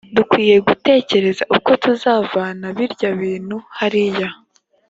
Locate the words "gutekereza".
0.67-1.43